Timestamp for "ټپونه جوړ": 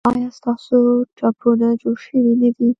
1.17-1.95